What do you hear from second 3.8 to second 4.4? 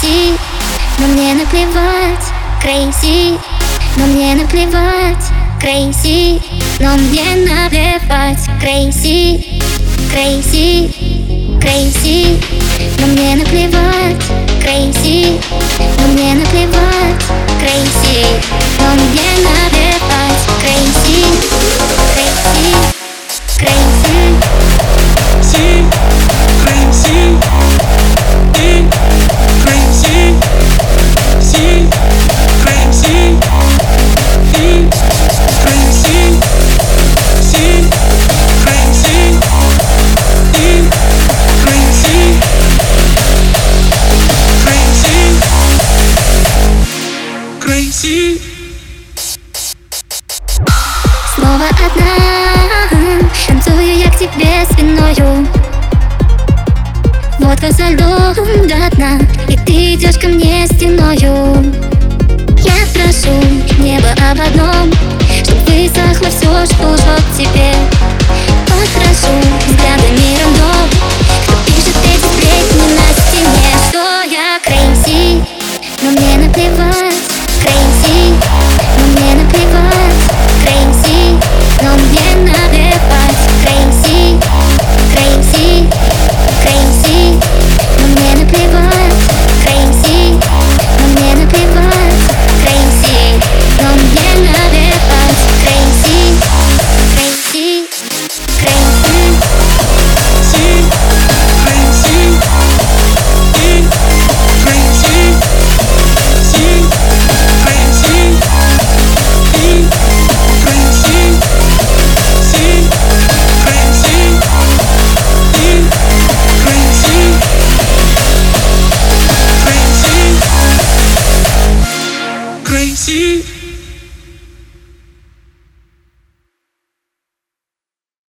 но мне